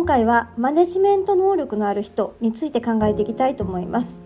[0.00, 4.18] 今回はマネジメント能力のある人について考えていきたいと思います。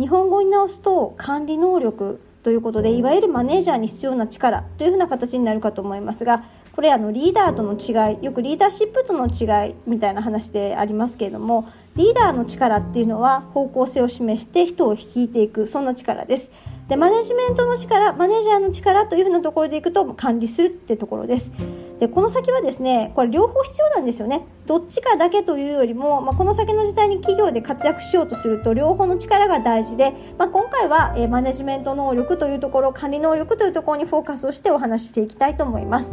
[0.00, 16.50] 日本語に直すと管理能力ということでいわゆるマネージャーに必要な力というふうな形になるかと思いますがこれあのリーダーとの違いよくリーダーシップとの違いみたいな話でありますけれどもリーダーの力っていうのは方向性を示して人を率いていくそんな力です。
[16.88, 21.52] でマネジメントの力マネージャーの力というふうなところでいくと管理するってところです。
[21.98, 24.46] でこの先はですねこれ両方必要なんですよね。
[24.66, 36.12] どっちかだけというよりも、まあ、この先の時代に企業で活躍しようとすると両方の力が大事で、まあ、今回は、えマネジメント能力というところ管理能力というところにフォーカスをしてお話ししていきたいと思います。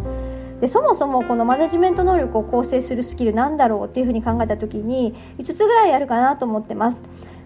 [0.61, 6.99] でそもそもこのマネジメント能力を構成するスキルなんだろうっていうふうに考えた時に5つぐらいあるかなと思ってます。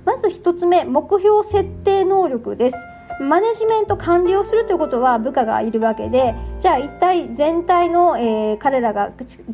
[0.06, 2.78] まず1つ目目標設定能力です。
[3.20, 9.12] マネジメント管理をするということは部下がいるわけでじゃあ一体全体の、えー、彼らが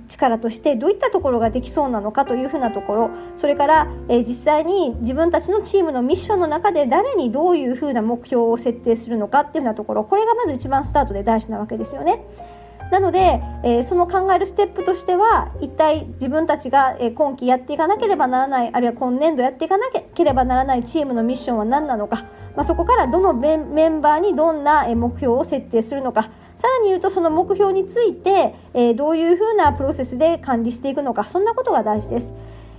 [0.09, 12.25] 力としてどういったところができそうなのかというふうなところそれから、えー、実際に自分たちのチームのミッションの中で誰にどういうふうな目標を設定するのかっていうふうなところこれがまず一番スタートで大事なわけですよね。
[12.91, 26.29] なので、えー、その考えるステップとしては一体自分たちが、え今期やっていかなければならないあるいは今年度やっていかなければならないチームのミッションは何なのかまあ、そこからどのメンバーにどんな目標を設定するのか
[26.63, 32.31] さらに言うとその目標について、え、どういうふうなプロセスで管理していくのかそんなことが大事です。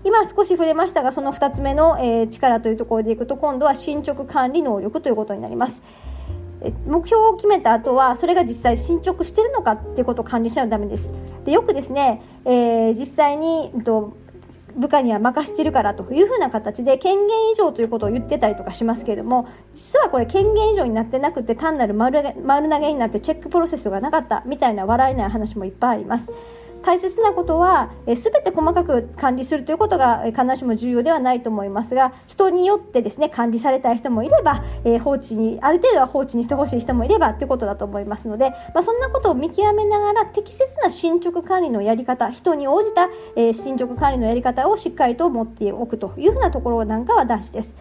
[0.04, 5.82] 今少し触れましたがその2つ目の、え、力というところでいくと今度は進捗管理能力ということになります。
[6.86, 11.10] 目標を決めた後はそれが実際進捗しているのかっていうことを管理しないとダメです。
[11.44, 14.16] でよくですね、えー、実際に、と
[14.76, 26.30] 部下には任せてるからというふうな形で権限以上ということを言ってたりとかしますけれども実はこれ権限以上になってなくて単なる丸投げになってチェックプロセスがなかったみたいな笑えない話もいっぱいあります。
[26.84, 47.74] 大切なことは、え全て細かく管理するということが、必ずしも重要ではないと思いますが人によってですね管理されたい人もいれば、え放置にある程度は放置にしてほしい人もいればということだと思いますので、まあ、そんなことを見極めながら適切な進捗管理のやり方人に応じた、え進捗管理のやり方をしっかりと持っておくというふうなところなんかは大事です。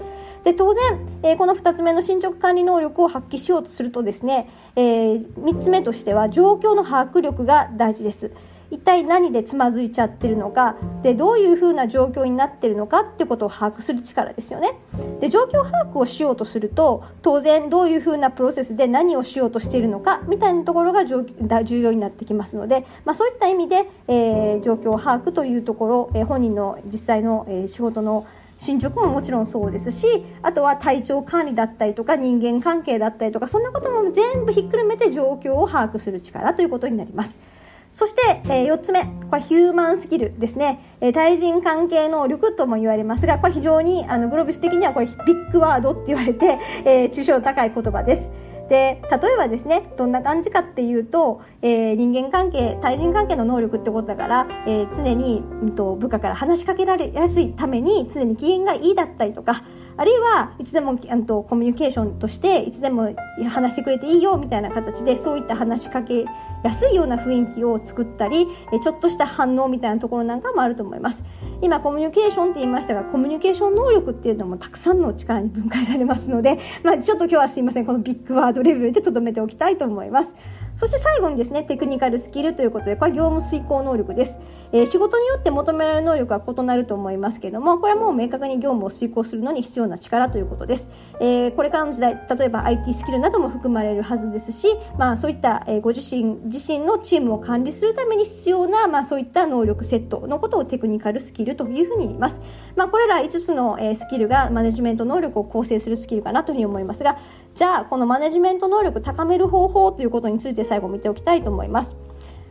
[0.43, 8.31] で当然、えー、この2つ目の進捗管理能力を発揮しようとするとですね、えー、3つ目としては状況の把握力が大事です。
[8.73, 14.73] 一体何でつまずいちゃってるのかでどういうふうな状況になってるのかってことを把握する力ですよね。
[15.19, 28.25] で状況把握をしようとすると当然どういうふうなプロセスで何をしようとしているのかみたいなところが重要になってきますので、まあ、そういった意味で、えー、状況把握というところ、えー、本人の実際の、えー、仕事の
[28.57, 37.53] 進捗ももちろんそうですしあとは体調管理だったりとか人間関係だったりとかそんなことも全部ひっくるめて状況を把握する力ということになります。
[37.93, 48.31] そして、えー、4つ目これヒューマンスキルですね、えー、対人関係能力とも言われますがこれ非常にあのグロービス的にはこれビッグワードって言われて、 えー、抽象度高い言葉です。
[48.69, 59.63] で例えばですねどんな感じかっていうと、えー、人間関係対人関係の能力ってことだから、えー、常に、うん、と部下から話しかけられやすいために常に機嫌がいいだったりとか
[59.95, 63.13] あるいはいつでもあとコミュニケーションとしていつでも
[63.49, 66.25] 話してくれていいよみたいな形でそういった話しかけ
[66.63, 68.47] やすいような雰囲気を作ったり
[68.81, 71.23] ちょっとした反応みたいなところなんかもあると思います。
[71.61, 77.85] 今コミュニケーションって言いましたがコミュニケーション能力っていうのもたくさんの力に分解されますので、 まあ、ちょっと今日はすいません。
[77.85, 80.33] このビッグワードレベルでとどめておきたいと思います。
[80.75, 84.37] そして最後にですねテクニカルスキルということでこれ業務遂行能力です、
[84.73, 90.89] えー、仕事によって求められる能力は異なると思いますけどもこれはもう明確に業務を遂行するのに必要な力ということです、
[91.19, 94.67] えー、これからの時代例えば IT スキルなども含まれるはずですし、
[94.97, 102.41] まあ、そういった、えー、ご自身自身のチームを管理するために必要な、まあ、そういった能力セットのことをテクニカルスキルというふうに言います、
[102.75, 107.19] まあ、これら5つの、え、スキルがマネジメント能力を構成するスキルかなというふうに思いますが
[107.53, 111.95] じゃあこのマネジメント能力を高める方法ということについて最後見ておきたいと思います。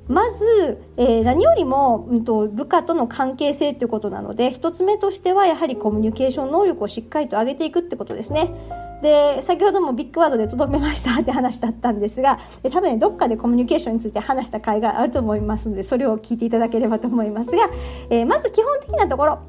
[0.09, 8.53] まず、えー、何よりも、うんと、部下との関係性ということなので1つ目としてはやはりコミュニケーション能力をしっかりと上げていくってことですね。
[9.03, 17.69] で先ほどもビッグワードでとどめましたって話だったんですが多分ねどっかでコミュニケーションについて話した回があると思いますのでそれを聞いていただければと思いますが、
[18.11, 19.41] えー、まず基本的なところ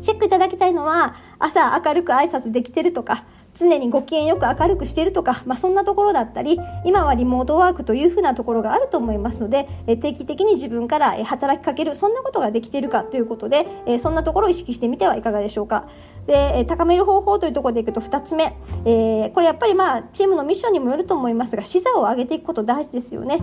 [0.00, 13.66] チェックいただきたいのは朝明るく挨拶できてるとか常にご機嫌よく明るくしているとか、まあ、そんなところだったり今はリモートワークというふうなところがあると思いますので定期的に自分から働きかけるそんなことができているかということで
[14.02, 15.88] そんなところを意識してみてはいかがでしょうか。
[16.26, 23.40] で高める方法というところでいくと2つ目、えー、これやっぱりまあチームのミッションにもよると思いますが視座を上げていくこと大事ですよね。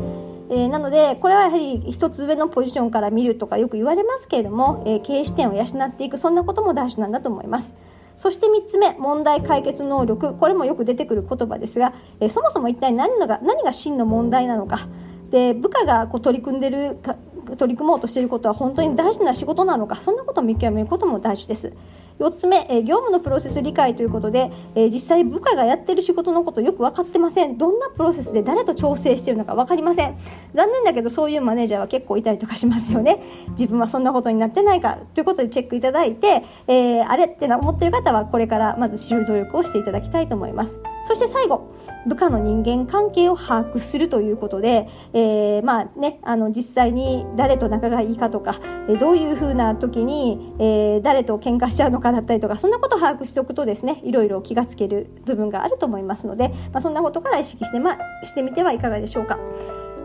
[0.49, 7.75] えー、なのでこれはやはり一つ上のポジションから見るとかよく言われますけれども、えー、経営視点を養っていくそんなことも大事なんだと思います
[8.19, 10.35] そして3つ目問題解決能力。
[10.35, 14.87] これもよく出てくる言葉ですが、えー、そもそも一体何のが何が真の問題なのか。
[15.31, 17.15] で部下がこう取り組んでるか
[17.57, 19.95] 取り組もうとしていることは本当に大事な仕事なのか。
[19.97, 21.73] そんなことを見極めることも大事です。
[22.19, 27.57] 4つ目、え業務のプロセス理解ということで、え実際部下がやってる仕事のことよく分かってません。
[27.57, 30.17] どんなプロセスで誰と調整してるのか分かりません。
[30.53, 33.23] 残念だけどそういうマネージャーは結構いたりとかしますよね。
[33.51, 40.79] 自分はそんなことになってないかということでチェックいただいて、えー、あれって思ってる方はこれからまず知る努力をしていただきたいと思います。
[41.09, 41.73] そして最後
[42.05, 59.39] 部下の人間関係を把握するということで、えー、まあね、あの実際に誰と仲がいいかとか、えどういうふうな時に、えー、誰と喧嘩しちゃうのかだったりとかそんなことを把握しておくとですねいろいろ気がつける部分があると思いますので、まあ、そんなことから意識して,、ま、してみてはいかがでしょうか。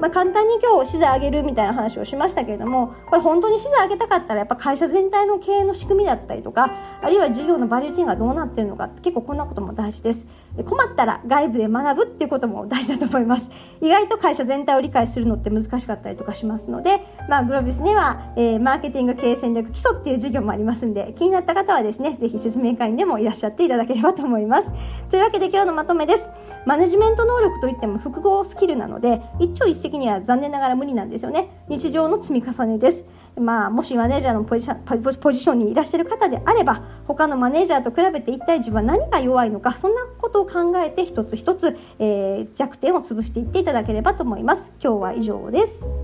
[0.01, 6.71] まあ、簡単に今日資材上げるみたいな話をしましたけれどもこれ本当に資材上げたかったらやっぱ会社全体の経営の仕組みだったりとか
[7.03, 10.27] あるいは事業のバリューチェーンがどうなってるのか結構こんなことも大事です。
[10.63, 13.51] 困ったら外部で学ぶっていうことも大事だと思います。
[13.81, 24.71] 意外と会社全体を理解するのって難しかったりとかしますので、まあ、グロービスには、えー、マーケティング経営戦略基礎っていう授業もありますんで気になった方はですねぜひ説明会にでもいらっしゃっていただければと思います。
[25.11, 26.29] というわけで今日のまとめです。
[26.67, 33.05] マネジメント能力といっても複合スキルなので一朝一夕には残念ながら無理なんですよね日常の積み重ねです
[33.37, 44.73] まあ、もしマネージャーのポジションにいらっしゃる方であれば他のマネージャーと比べて一体自分は何が弱いのかそんなことを考えて一つ一つ、えー、弱点を潰していっていただければと思います。
[44.81, 46.04] 今日は以上です。